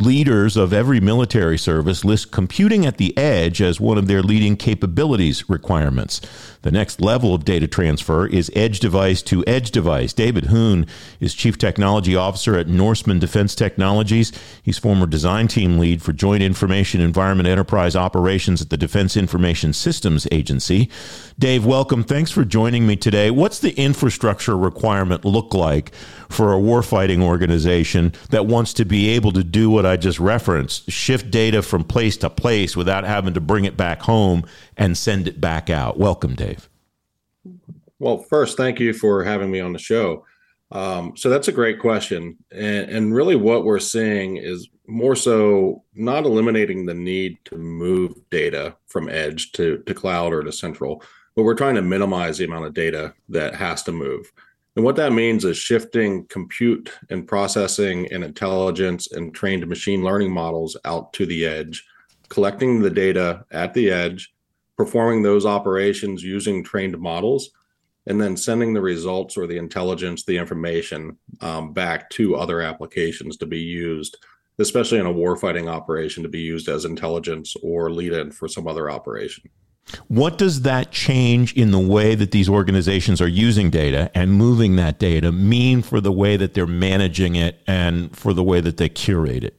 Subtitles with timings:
[0.00, 4.56] leaders of every military service list computing at the edge as one of their leading
[4.56, 6.20] capabilities requirements.
[6.62, 10.12] The next level of data transfer is edge device to edge device.
[10.12, 10.86] David Hoon
[11.20, 14.32] is Chief Technology Officer at Norseman Defense Technologies.
[14.62, 19.72] He's former design team lead for Joint Information Environment Enterprise Operations at the Defense Information
[19.72, 20.90] Systems Agency.
[21.38, 22.02] Dave, welcome.
[22.02, 23.30] Thanks for joining me today.
[23.30, 25.92] What's the infrastructure requirement look like
[26.28, 30.90] for a warfighting organization that wants to be able to do what I just referenced,
[30.90, 34.44] shift data from place to place without having to bring it back home
[34.76, 35.98] and send it back out?
[35.98, 36.68] Welcome, Dave.
[37.98, 40.24] Well, first, thank you for having me on the show.
[40.70, 42.36] Um, so that's a great question.
[42.52, 48.14] And, and, really, what we're seeing is more so not eliminating the need to move
[48.30, 51.02] data from edge to, to cloud or to central,
[51.34, 54.30] but we're trying to minimize the amount of data that has to move.
[54.78, 60.30] And what that means is shifting compute and processing and intelligence and trained machine learning
[60.30, 61.84] models out to the edge,
[62.28, 64.32] collecting the data at the edge,
[64.76, 67.50] performing those operations using trained models,
[68.06, 73.36] and then sending the results or the intelligence, the information um, back to other applications
[73.38, 74.16] to be used,
[74.60, 78.68] especially in a warfighting operation to be used as intelligence or lead in for some
[78.68, 79.50] other operation.
[80.08, 84.76] What does that change in the way that these organizations are using data and moving
[84.76, 88.76] that data mean for the way that they're managing it and for the way that
[88.76, 89.54] they curate it?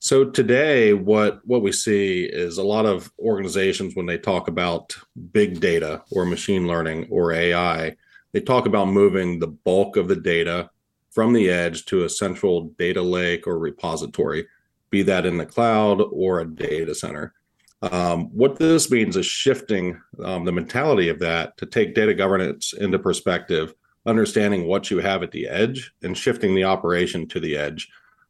[0.00, 4.96] So today what what we see is a lot of organizations when they talk about
[5.32, 7.96] big data or machine learning or AI,
[8.32, 10.70] they talk about moving the bulk of the data
[11.10, 14.46] from the edge to a central data lake or repository,
[14.90, 17.34] be that in the cloud or a data center.
[17.82, 22.72] Um, what this means is shifting um, the mentality of that to take data governance
[22.72, 23.72] into perspective,
[24.04, 27.88] understanding what you have at the edge and shifting the operation to the edge.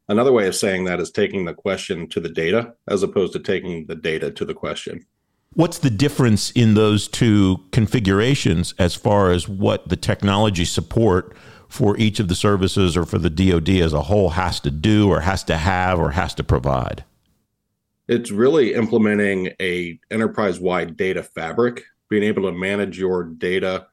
[0.09, 3.39] Another way of saying that is taking the question to the data as opposed to
[3.39, 5.07] taking the data to the question.
[5.55, 11.35] What's the difference in those two configurations as far as what the technology support
[11.69, 15.11] for each of the services or for the DoD as a whole has to do
[15.11, 17.05] or has to have or has to provide?
[18.09, 23.87] It's really implementing a enterprise-wide data fabric, being able to manage your data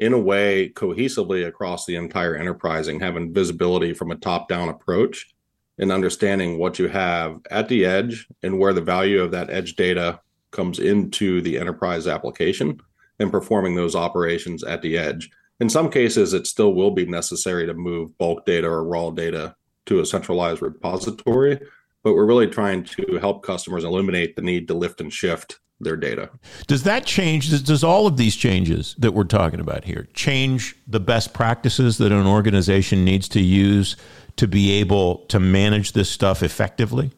[0.00, 5.34] in a way cohesively across the entire enterprise and having visibility from a top-down approach
[5.78, 9.76] and understanding what you have at the edge and where the value of that edge
[9.76, 10.18] data
[10.50, 12.80] comes into the enterprise application
[13.18, 15.28] and performing those operations at the edge.
[15.60, 19.54] In some cases, it still will be necessary to move bulk data or raw data
[19.86, 21.60] to a centralized repository,
[22.02, 25.96] but we're really trying to help customers eliminate the need to lift and shift their
[25.96, 26.30] data.
[26.66, 27.50] Does that change?
[27.50, 31.98] Does, does, all of these changes that we're talking about here change the best practices
[31.98, 33.96] that an organization needs to use
[34.36, 37.12] to be able to manage this stuff effectively?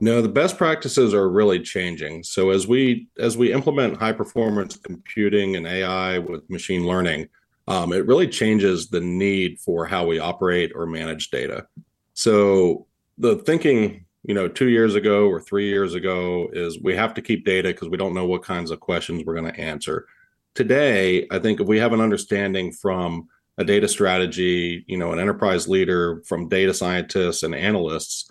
[0.00, 2.24] No, the best practices are really changing.
[2.24, 7.28] So as we as we implement high performance computing and AI with machine learning,
[7.68, 11.66] um, it really changes the need for how we operate or manage data.
[12.14, 17.14] So the thinking you know, two years ago or three years ago is we have
[17.14, 20.06] to keep data because we don't know what kinds of questions we're going to answer.
[20.54, 23.28] Today, I think if we have an understanding from
[23.58, 28.30] a data strategy, you know, an enterprise leader, from data scientists and analysts,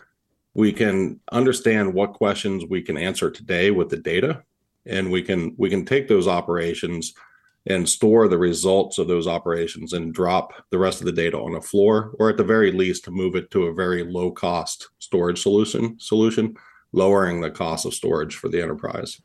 [0.53, 4.44] we can understand what questions we can answer today with the data,
[4.85, 7.13] and we can we can take those operations
[7.68, 11.56] and store the results of those operations and drop the rest of the data on
[11.56, 15.42] a floor or at the very least move it to a very low cost storage
[15.42, 16.56] solution solution
[16.94, 19.22] lowering the cost of storage for the enterprise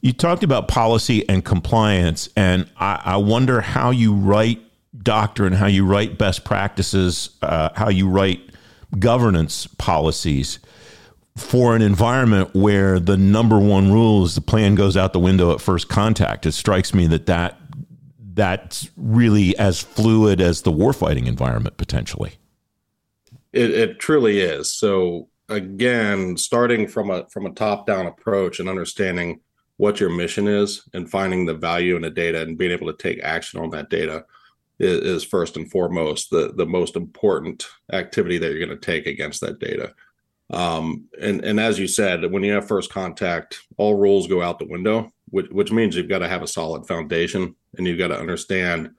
[0.00, 4.60] you talked about policy and compliance and i, I wonder how you write
[5.02, 8.40] doctrine how you write best practices uh, how you write
[8.98, 10.58] governance policies
[11.36, 15.52] for an environment where the number one rule is the plan goes out the window
[15.52, 16.46] at first contact.
[16.46, 17.60] It strikes me that that
[18.34, 22.34] that's really as fluid as the warfighting environment potentially.
[23.52, 24.72] It, it truly is.
[24.72, 29.40] So again, starting from a from a top down approach and understanding
[29.76, 32.96] what your mission is and finding the value in the data and being able to
[32.96, 34.24] take action on that data
[34.78, 39.06] is, is first and foremost the the most important activity that you're going to take
[39.06, 39.94] against that data.
[40.50, 44.58] Um, and and as you said, when you have first contact, all rules go out
[44.58, 48.08] the window, which which means you've got to have a solid foundation and you've got
[48.08, 48.90] to understand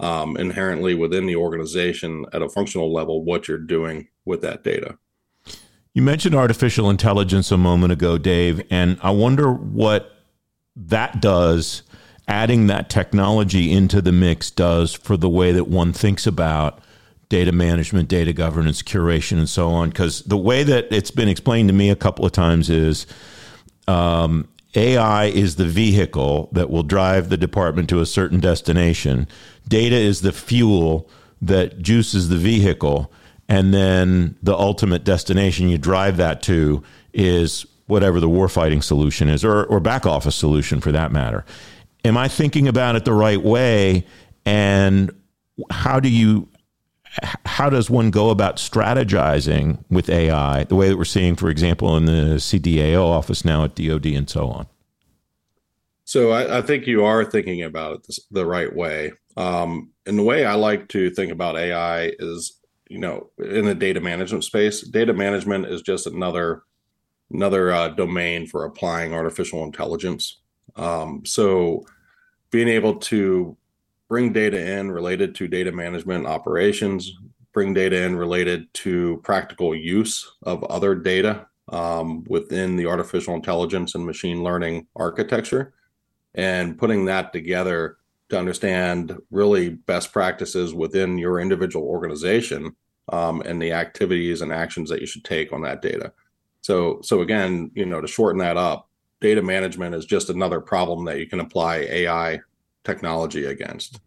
[0.00, 4.98] um, inherently within the organization at a functional level what you're doing with that data.
[5.94, 10.12] You mentioned artificial intelligence a moment ago, Dave, and I wonder what
[10.76, 11.82] that does,
[12.28, 16.80] adding that technology into the mix does for the way that one thinks about
[17.30, 19.88] data management, data governance, curation, and so on.
[19.88, 23.06] Because the way that it's been explained to me a couple of times is
[23.88, 24.46] um,
[24.76, 29.26] AI is the vehicle that will drive the department to a certain destination.
[29.66, 31.08] Data is the fuel
[31.40, 33.10] that juices the vehicle.
[33.48, 36.82] And then the ultimate destination you drive that to
[37.14, 41.44] is whatever the warfighting solution is, or, or back office solution for that matter.
[42.04, 44.04] Am I thinking about it the right way?
[44.44, 45.10] And
[45.70, 46.48] how do you
[47.22, 51.96] how does one go about strategizing with AI the way that we're seeing, for example,
[51.96, 54.66] in the CDAO office now at DoD and so on?
[56.04, 59.12] So I, I think you are thinking about it the right way.
[59.36, 63.74] Um, and the way I like to think about AI is, you know, in the
[63.74, 66.62] data management space, data management is just another
[67.32, 70.40] another uh, domain for applying artificial intelligence.
[70.76, 71.84] Um, so
[72.50, 73.56] being able to
[74.08, 77.12] bring data in related to data management operations,
[77.52, 83.94] bring data in related to practical use of other data um, within the artificial intelligence
[83.94, 85.74] and machine learning architecture,
[86.34, 87.96] and putting that together
[88.28, 92.74] to understand really best practices within your individual organization
[93.12, 96.12] um, and the activities and actions that you should take on that data.
[96.60, 98.88] So, so again, you know, to shorten that up,
[99.20, 102.40] data management is just another problem that you can apply AI
[102.86, 104.00] technology against.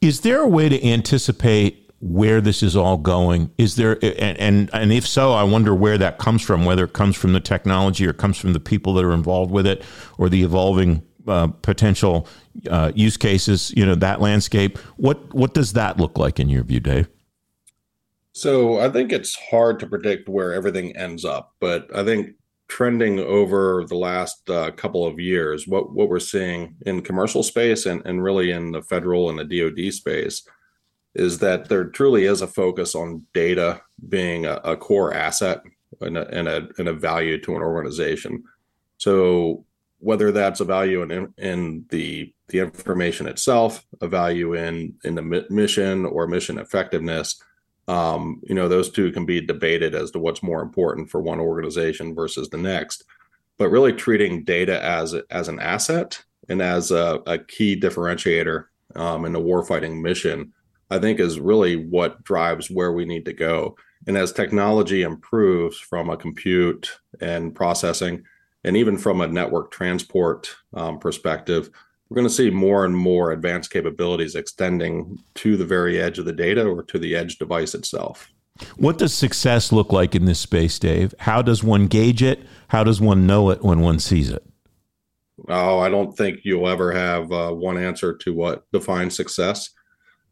[0.00, 3.50] Is there a way to anticipate where this is all going?
[3.58, 6.64] Is there and, and and if so, I wonder where that comes from.
[6.64, 9.66] Whether it comes from the technology or comes from the people that are involved with
[9.66, 9.84] it,
[10.18, 12.26] or the evolving uh, potential
[12.70, 13.72] uh, use cases.
[13.76, 14.78] You know that landscape.
[14.96, 17.08] What what does that look like in your view, Dave?
[18.32, 22.36] So I think it's hard to predict where everything ends up, but I think
[22.70, 27.84] trending over the last uh, couple of years, what what we're seeing in commercial space
[27.84, 30.46] and and really in the federal and the DoD space
[31.14, 35.60] is that there truly is a focus on data being a, a core asset
[36.00, 38.44] and a, and a, and a value to an organization.
[38.98, 39.64] So
[39.98, 45.44] whether that's a value in in the the information itself, a value in in the
[45.50, 47.42] mission or mission effectiveness,
[47.90, 51.40] um, you know, those two can be debated as to what's more important for one
[51.40, 53.02] organization versus the next.
[53.58, 59.24] But really treating data as as an asset and as a, a key differentiator um,
[59.24, 60.52] in the warfighting mission,
[60.90, 63.76] I think is really what drives where we need to go.
[64.06, 68.22] And as technology improves from a compute and processing,
[68.62, 71.70] and even from a network transport um, perspective,
[72.10, 76.24] we're going to see more and more advanced capabilities extending to the very edge of
[76.24, 78.28] the data or to the edge device itself.
[78.76, 81.14] What does success look like in this space, Dave?
[81.20, 82.42] How does one gauge it?
[82.68, 84.44] How does one know it when one sees it?
[85.48, 89.70] Oh, I don't think you'll ever have uh, one answer to what defines success.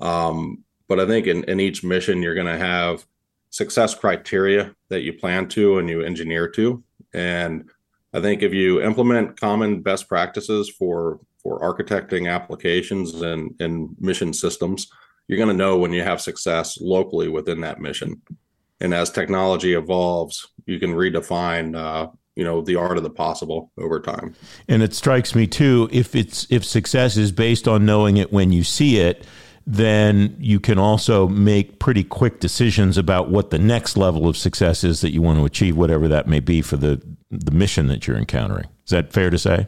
[0.01, 3.07] Um, but I think in, in each mission, you're going to have
[3.51, 6.83] success criteria that you plan to and you engineer to.
[7.15, 7.71] And
[8.13, 14.35] I think if you implement common best practices for for architecting applications and, and mission
[14.35, 14.87] systems,
[15.27, 18.21] you're going to know when you have success locally within that mission.
[18.81, 23.73] And as technology evolves, you can redefine, uh, you know, the art of the possible
[23.79, 24.35] over time.
[24.69, 28.53] And it strikes me too, if it's if success is based on knowing it when
[28.53, 29.27] you see it,
[29.67, 34.85] then you can also make pretty quick decisions about what the next level of success
[34.85, 38.07] is that you want to achieve, whatever that may be for the the mission that
[38.07, 38.67] you're encountering.
[38.85, 39.67] Is that fair to say?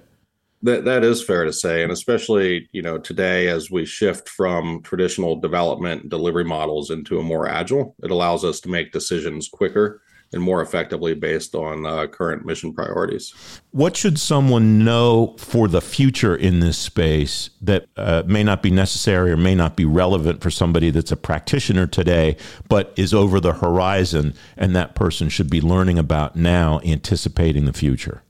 [0.62, 4.82] That that is fair to say, and especially you know today as we shift from
[4.82, 9.48] traditional development and delivery models into a more agile, it allows us to make decisions
[9.48, 10.02] quicker
[10.32, 13.34] and more effectively based on uh, current mission priorities.
[13.72, 18.70] What should someone know for the future in this space that uh, may not be
[18.70, 22.36] necessary or may not be relevant for somebody that's a practitioner today,
[22.68, 27.72] but is over the horizon, and that person should be learning about now, anticipating the
[27.72, 28.22] future?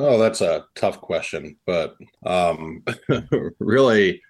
[0.00, 2.84] Oh, that's a tough question, but um,
[3.58, 4.22] really,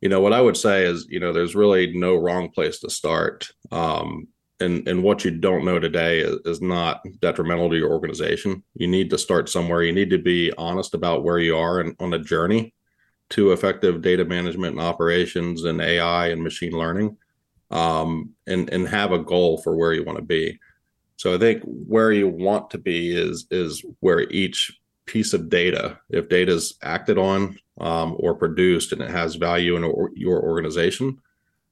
[0.00, 2.90] you know, what I would say is, you know, there's really no wrong place to
[2.90, 3.50] start.
[3.70, 4.28] Um,
[4.60, 8.62] and and what you don't know today is, is not detrimental to your organization.
[8.74, 9.82] You need to start somewhere.
[9.82, 12.74] You need to be honest about where you are and on a journey
[13.30, 17.18] to effective data management and operations and AI and machine learning,
[17.70, 20.58] um, and and have a goal for where you want to be.
[21.16, 24.79] So I think where you want to be is is where each
[25.10, 29.76] piece of data, if data is acted on um, or produced and it has value
[29.76, 31.18] in or, your organization,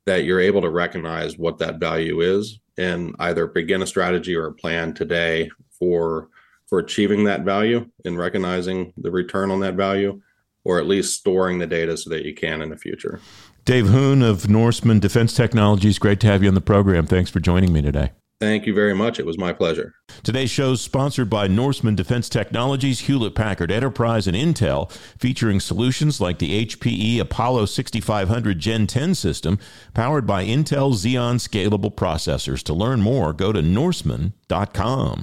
[0.07, 4.47] that you're able to recognize what that value is and either begin a strategy or
[4.47, 6.28] a plan today for
[6.66, 10.21] for achieving that value and recognizing the return on that value
[10.64, 13.21] or at least storing the data so that you can in the future.
[13.64, 17.07] Dave Hoon of Norseman Defense Technologies, great to have you on the program.
[17.07, 18.11] Thanks for joining me today.
[18.40, 19.18] Thank you very much.
[19.18, 19.95] It was my pleasure.
[20.23, 26.21] Today's show is sponsored by Norseman Defense Technologies, Hewlett Packard Enterprise, and Intel, featuring solutions
[26.21, 29.59] like the HPE Apollo 6500 Gen 10 system,
[29.92, 32.62] powered by Intel Xeon Scalable processors.
[32.64, 35.16] To learn more, go to Norseman.com.